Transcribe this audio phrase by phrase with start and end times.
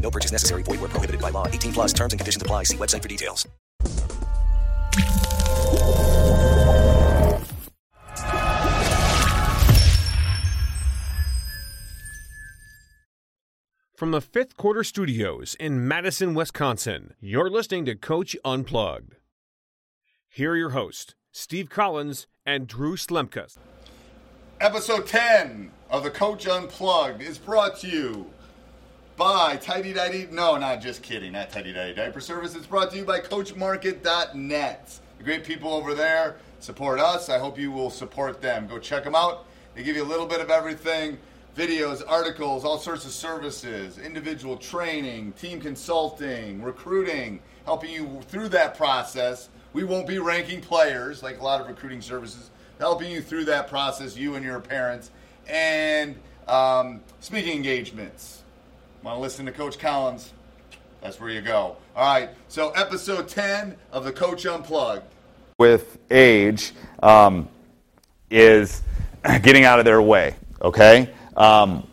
[0.00, 0.62] No purchase necessary.
[0.62, 1.48] Void where prohibited by law.
[1.48, 2.62] 18 plus terms and conditions apply.
[2.62, 3.46] See website for details.
[13.96, 19.14] From the fifth quarter studios in Madison, Wisconsin, you're listening to Coach Unplugged.
[20.28, 23.56] Here are your hosts, Steve Collins and Drew Slemka.
[24.60, 28.26] Episode 10 of the Coach Unplugged is brought to you
[29.16, 30.28] by Tidy Tidy.
[30.30, 31.32] No, not just kidding.
[31.32, 32.54] Not Tidy Tidy Diaper Service.
[32.54, 35.00] It's brought to you by CoachMarket.net.
[35.18, 37.30] The great people over there support us.
[37.30, 38.66] I hope you will support them.
[38.66, 39.46] Go check them out.
[39.74, 41.18] They give you a little bit of everything
[41.56, 48.76] videos, articles, all sorts of services, individual training, team consulting, recruiting, helping you through that
[48.76, 49.48] process.
[49.72, 53.68] We won't be ranking players like a lot of recruiting services, helping you through that
[53.68, 55.10] process, you and your parents,
[55.48, 56.16] and
[56.46, 58.42] um, speaking engagements.
[59.06, 60.32] Want to listen to Coach Collins?
[61.00, 61.76] That's where you go.
[61.94, 65.04] All right, so episode 10 of the Coach Unplugged.
[65.60, 66.72] with age
[67.04, 67.48] um,
[68.32, 68.82] is
[69.42, 70.34] getting out of their way.
[70.60, 71.86] Okay, um,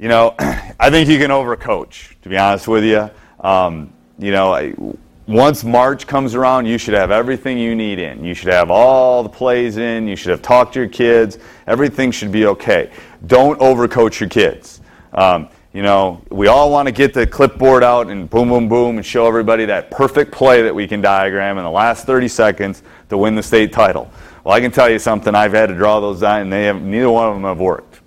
[0.00, 2.20] you know, I think you can overcoach.
[2.22, 3.08] To be honest with you,
[3.46, 4.74] um, you know, I,
[5.28, 8.24] once March comes around, you should have everything you need in.
[8.24, 10.08] You should have all the plays in.
[10.08, 11.38] You should have talked to your kids.
[11.68, 12.90] Everything should be okay.
[13.28, 14.80] Don't overcoach your kids.
[15.12, 18.96] Um, you know, we all want to get the clipboard out and boom, boom, boom,
[18.96, 22.82] and show everybody that perfect play that we can diagram in the last 30 seconds
[23.08, 24.10] to win the state title.
[24.42, 25.34] Well, I can tell you something.
[25.34, 28.00] I've had to draw those down, and they have neither one of them have worked.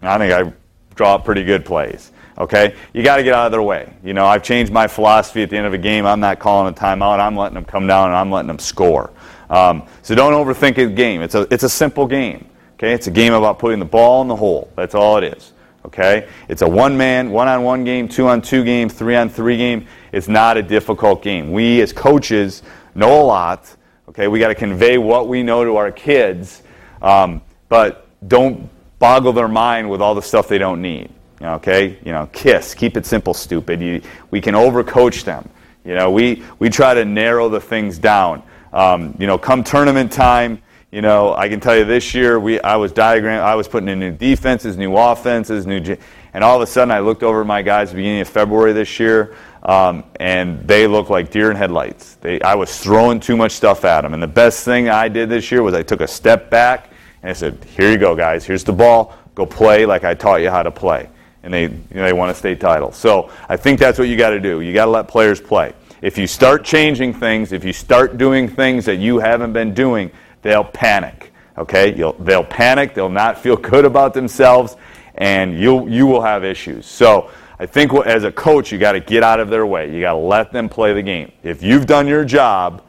[0.00, 0.52] I think I
[0.94, 2.12] draw pretty good plays.
[2.38, 3.92] Okay, you got to get out of their way.
[4.02, 6.06] You know, I've changed my philosophy at the end of a game.
[6.06, 7.20] I'm not calling a timeout.
[7.20, 9.10] I'm letting them come down and I'm letting them score.
[9.50, 11.20] Um, so don't overthink a game.
[11.20, 12.48] It's a it's a simple game.
[12.74, 14.72] Okay, it's a game about putting the ball in the hole.
[14.76, 15.51] That's all it is.
[15.84, 19.86] Okay, it's a one-man, one-on-one game, two-on-two game, three-on-three game.
[20.12, 21.50] It's not a difficult game.
[21.50, 22.62] We as coaches
[22.94, 23.74] know a lot.
[24.08, 26.62] Okay, we got to convey what we know to our kids,
[27.00, 28.70] um, but don't
[29.00, 31.10] boggle their mind with all the stuff they don't need.
[31.42, 33.80] Okay, you know, kiss, keep it simple, stupid.
[33.80, 34.00] You,
[34.30, 35.48] we can overcoach them.
[35.84, 38.44] You know, we we try to narrow the things down.
[38.72, 42.60] Um, you know, come tournament time, you know, I can tell you this year we
[42.60, 45.96] I was diagram I was putting in new defenses, new offenses, new,
[46.34, 48.74] and all of a sudden I looked over my guys at the beginning of February
[48.74, 52.16] this year, um, and they looked like deer in headlights.
[52.16, 55.30] They, I was throwing too much stuff at them, and the best thing I did
[55.30, 56.90] this year was I took a step back
[57.22, 58.44] and I said, "Here you go, guys.
[58.44, 59.16] Here's the ball.
[59.34, 61.08] Go play like I taught you how to play."
[61.42, 62.92] And they you know, they won a state title.
[62.92, 64.60] So I think that's what you got to do.
[64.60, 65.72] You got to let players play.
[66.02, 70.10] If you start changing things, if you start doing things that you haven't been doing,
[70.42, 71.32] they'll panic.
[71.56, 72.94] Okay, You'll, they'll panic.
[72.94, 74.76] They'll not feel good about themselves,
[75.14, 76.86] and you you will have issues.
[76.86, 79.94] So I think as a coach, you got to get out of their way.
[79.94, 81.32] You got to let them play the game.
[81.42, 82.82] If you've done your job,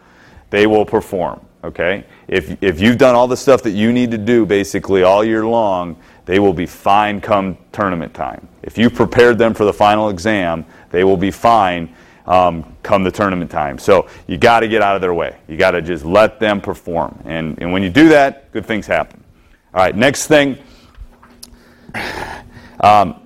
[0.50, 1.40] they will perform.
[1.64, 5.24] Okay, if if you've done all the stuff that you need to do basically all
[5.24, 8.48] year long, they will be fine come tournament time.
[8.64, 11.94] If you prepared them for the final exam, they will be fine
[12.25, 13.78] um, come the tournament time.
[13.78, 15.38] So you got to get out of their way.
[15.48, 17.22] You got to just let them perform.
[17.25, 19.24] And, and when you do that, good things happen.
[19.74, 20.58] All right, next thing.
[22.80, 23.22] Um,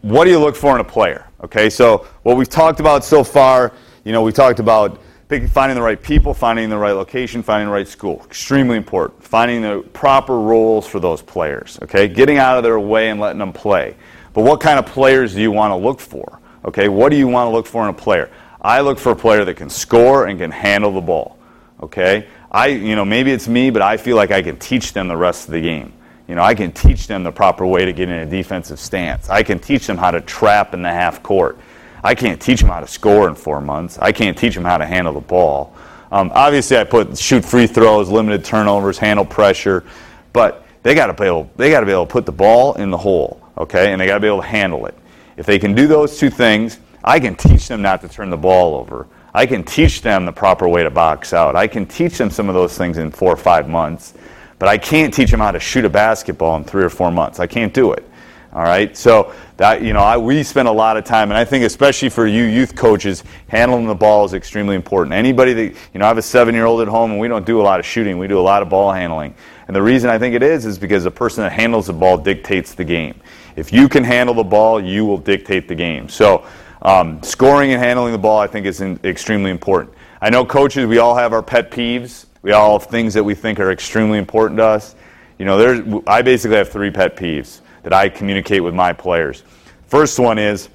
[0.00, 1.26] what do you look for in a player?
[1.44, 3.72] Okay, so what we've talked about so far,
[4.04, 7.68] you know, we talked about pick, finding the right people, finding the right location, finding
[7.68, 8.22] the right school.
[8.24, 9.22] Extremely important.
[9.22, 11.78] Finding the proper roles for those players.
[11.82, 13.94] Okay, getting out of their way and letting them play.
[14.32, 16.40] But what kind of players do you want to look for?
[16.64, 18.30] Okay, what do you want to look for in a player?
[18.60, 21.38] I look for a player that can score and can handle the ball.
[21.82, 25.08] Okay, I, you know, maybe it's me, but I feel like I can teach them
[25.08, 25.92] the rest of the game.
[26.28, 29.28] You know, I can teach them the proper way to get in a defensive stance.
[29.28, 31.58] I can teach them how to trap in the half court.
[32.04, 33.98] I can't teach them how to score in four months.
[33.98, 35.74] I can't teach them how to handle the ball.
[36.12, 39.84] Um, obviously, I put shoot free throws, limited turnovers, handle pressure,
[40.32, 42.74] but they got to be able they got to be able to put the ball
[42.74, 44.94] in the hole, okay, and they got to be able to handle it.
[45.36, 48.36] If they can do those two things, I can teach them not to turn the
[48.36, 49.06] ball over.
[49.34, 51.56] I can teach them the proper way to box out.
[51.56, 54.14] I can teach them some of those things in four or five months,
[54.58, 57.40] but I can't teach them how to shoot a basketball in three or four months.
[57.40, 58.08] I can't do it.
[58.54, 61.44] All right, so that you know, I, we spend a lot of time, and I
[61.46, 65.14] think especially for you youth coaches, handling the ball is extremely important.
[65.14, 67.64] Anybody that you know, I have a seven-year-old at home, and we don't do a
[67.64, 69.34] lot of shooting; we do a lot of ball handling.
[69.68, 72.18] And the reason I think it is is because the person that handles the ball
[72.18, 73.18] dictates the game.
[73.56, 76.10] If you can handle the ball, you will dictate the game.
[76.10, 76.44] So,
[76.82, 79.94] um, scoring and handling the ball, I think, is in, extremely important.
[80.20, 82.26] I know coaches, we all have our pet peeves.
[82.42, 84.94] We all have things that we think are extremely important to us.
[85.38, 89.42] You know, there's, I basically have three pet peeves that I communicate with my players.
[89.86, 90.68] First one is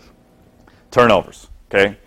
[0.92, 1.48] turnovers.
[1.70, 1.98] Okay,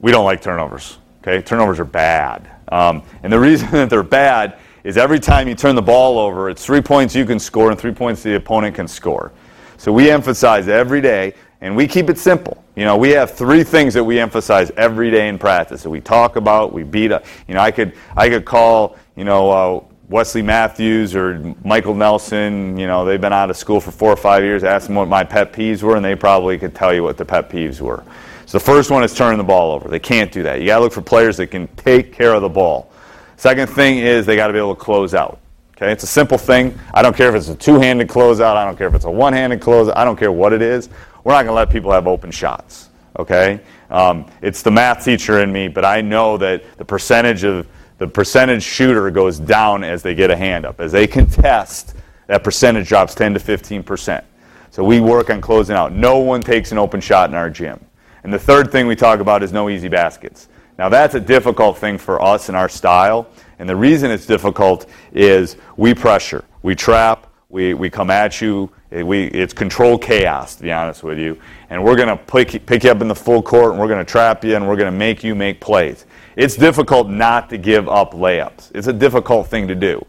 [0.00, 0.98] we don't like turnovers.
[1.20, 5.54] Okay, turnovers are bad, um, and the reason that they're bad is every time you
[5.54, 8.74] turn the ball over, it's three points you can score and three points the opponent
[8.74, 9.32] can score.
[9.78, 12.62] So we emphasize every day, and we keep it simple.
[12.76, 16.00] You know, we have three things that we emphasize every day in practice that we
[16.00, 16.72] talk about.
[16.72, 17.24] We beat up.
[17.48, 22.76] You know, I could I could call you know uh, Wesley Matthews or Michael Nelson,
[22.76, 25.08] you know, they've been out of school for four or five years, ask them what
[25.08, 28.04] my pet peeves were, and they probably could tell you what the pet peeves were.
[28.46, 29.88] So the first one is turning the ball over.
[29.88, 30.60] They can't do that.
[30.60, 32.92] You got to look for players that can take care of the ball.
[33.36, 35.40] Second thing is they got to be able to close out.
[35.76, 36.78] Okay, it's a simple thing.
[36.92, 38.56] I don't care if it's a two-handed closeout.
[38.56, 39.96] I don't care if it's a one-handed closeout.
[39.96, 40.88] I don't care what it is.
[41.24, 42.90] We're not going to let people have open shots.
[43.18, 43.60] Okay,
[43.90, 47.66] um, it's the math teacher in me, but I know that the percentage of
[47.98, 50.80] the percentage shooter goes down as they get a hand up.
[50.80, 51.94] As they contest,
[52.26, 54.24] that percentage drops 10 to 15 percent.
[54.70, 55.92] So we work on closing out.
[55.92, 57.84] No one takes an open shot in our gym.
[58.24, 60.48] And the third thing we talk about is no easy baskets.
[60.78, 63.28] Now that's a difficult thing for us in our style.
[63.58, 68.68] And the reason it's difficult is we pressure, we trap, we, we come at you.
[68.90, 71.38] Eh, we, it's controlled chaos, to be honest with you.
[71.70, 74.04] And we're going to pick, pick you up in the full court, and we're going
[74.04, 76.04] to trap you, and we're going to make you make plays.
[76.36, 78.70] It's difficult not to give up layups.
[78.74, 80.04] It's a difficult thing to do.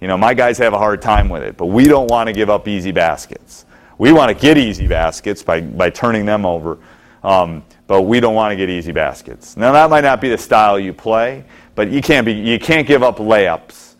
[0.00, 2.32] You know, my guys have a hard time with it, but we don't want to
[2.32, 3.64] give up easy baskets.
[3.98, 6.78] We want to get easy baskets by, by turning them over,
[7.22, 9.56] um, but we don't want to get easy baskets.
[9.56, 11.44] Now, that might not be the style you play,
[11.74, 13.94] but you can't, be, you can't give up layups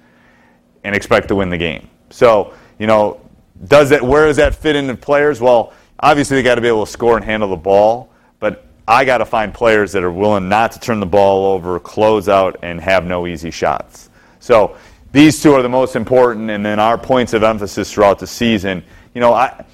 [0.85, 1.89] and expect to win the game.
[2.11, 3.21] So, you know,
[3.69, 5.41] does that, where does that fit into players?
[5.41, 9.05] Well, obviously, they got to be able to score and handle the ball, but I
[9.05, 12.61] got to find players that are willing not to turn the ball over, close out,
[12.63, 14.11] and have no easy shots.
[14.39, 14.77] So
[15.13, 18.85] these two are the most important, and then our points of emphasis throughout the season.
[19.13, 19.65] You know, I,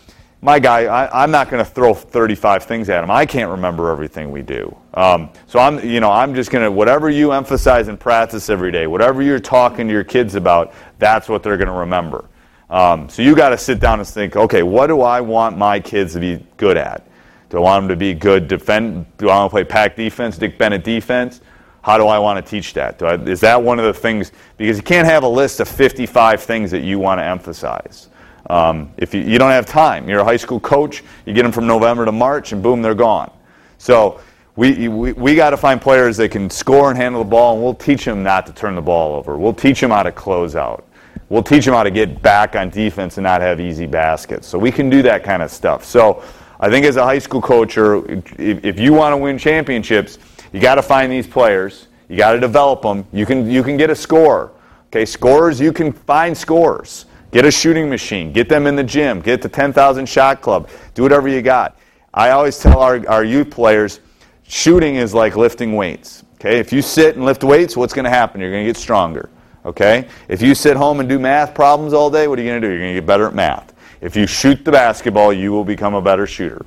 [0.41, 3.11] my guy, I, am not going to throw 35 things at him.
[3.11, 4.77] I can't remember everything we do.
[4.95, 8.73] Um, so I'm, you know, I'm just going to whatever you emphasize in practice every
[8.73, 12.25] day, whatever you're talking to your kids about, that's what they're going to remember.
[12.71, 15.79] Um, so you got to sit down and think, okay, what do I want my
[15.79, 17.07] kids to be good at?
[17.53, 19.05] Do I want them to be good defend?
[19.19, 21.43] Do I want to play pack defense, Dick Bennett defense?
[21.83, 23.03] How do I want to teach that?
[23.03, 24.33] I, is that one of the things?
[24.57, 28.09] Because you can't have a list of 55 things that you want to emphasize.
[28.49, 31.53] Um, if you, you don't have time, you're a high school coach, you get them
[31.53, 33.31] from November to March, and boom, they're gone.
[33.77, 34.23] So
[34.57, 37.63] we, we, we got to find players that can score and handle the ball, and
[37.63, 39.37] we'll teach them not to turn the ball over.
[39.37, 40.89] We'll teach them how to close out.
[41.29, 44.49] We'll teach them how to get back on defense and not have easy baskets.
[44.49, 45.85] So we can do that kind of stuff.
[45.85, 46.25] So
[46.63, 50.19] I think as a high school coach, or if, if you want to win championships,
[50.53, 51.89] you got to find these players.
[52.09, 53.05] You got to develop them.
[53.13, 54.53] You can you can get a score.
[54.87, 55.61] Okay, scores.
[55.61, 57.07] You can find scores.
[57.33, 58.33] Get a shooting machine.
[58.33, 59.21] Get them in the gym.
[59.21, 60.69] Get the 10,000 shot club.
[60.95, 61.79] Do whatever you got.
[62.15, 64.01] I always tell our, our youth players,
[64.43, 66.23] shooting is like lifting weights.
[66.35, 68.41] Okay, if you sit and lift weights, what's going to happen?
[68.41, 69.31] You're going to get stronger.
[69.65, 72.61] Okay, if you sit home and do math problems all day, what are you going
[72.61, 72.73] to do?
[72.73, 73.72] You're going to get better at math.
[74.03, 76.67] If you shoot the basketball, you will become a better shooter.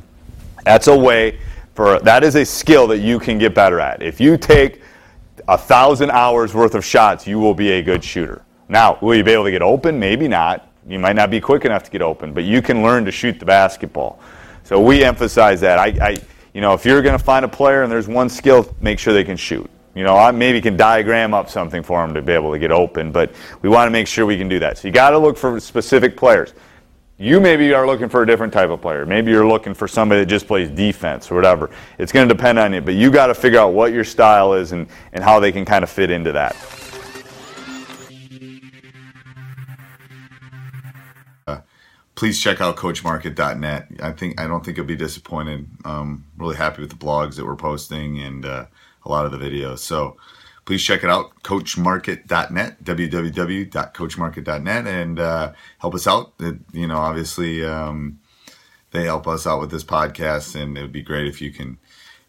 [0.63, 1.37] That's a way
[1.75, 4.01] for that is a skill that you can get better at.
[4.01, 4.81] If you take
[5.47, 8.41] a thousand hours worth of shots, you will be a good shooter.
[8.69, 9.99] Now, will you be able to get open?
[9.99, 10.69] Maybe not.
[10.87, 13.37] You might not be quick enough to get open, but you can learn to shoot
[13.37, 14.19] the basketball.
[14.63, 15.77] So we emphasize that.
[15.77, 16.17] I, I
[16.53, 19.13] you know, if you're going to find a player and there's one skill, make sure
[19.13, 19.69] they can shoot.
[19.93, 22.71] You know, I maybe can diagram up something for them to be able to get
[22.71, 24.77] open, but we want to make sure we can do that.
[24.77, 26.53] So you got to look for specific players.
[27.17, 29.05] You maybe are looking for a different type of player.
[29.05, 31.69] Maybe you're looking for somebody that just plays defense or whatever.
[31.97, 34.53] It's going to depend on you, but you got to figure out what your style
[34.53, 36.55] is and, and how they can kind of fit into that.
[42.15, 43.87] please check out coachmarket.net.
[44.01, 45.67] I think I don't think you'll be disappointed.
[45.83, 48.65] Um, really happy with the blogs that we're posting and uh,
[49.03, 49.79] a lot of the videos.
[49.79, 50.17] So
[50.65, 56.33] please check it out, coachmarket.net, www.coachmarket.net, and uh, help us out.
[56.39, 58.19] It, you know, obviously, um,
[58.91, 61.77] they help us out with this podcast, and it would be great if you can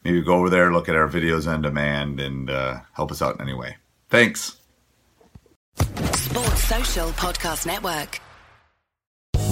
[0.04, 3.36] maybe go over there, look at our videos on demand, and uh, help us out
[3.36, 3.76] in any way.
[4.08, 4.56] Thanks.
[5.78, 8.20] Sports Social Podcast Network.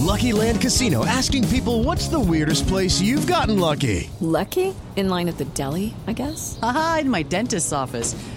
[0.05, 4.11] Lucky Land Casino asking people what's the weirdest place you've gotten lucky?
[4.21, 4.75] Lucky?
[4.97, 6.59] In line at the deli, I guess?
[6.63, 8.15] Aha, in my dentist's office.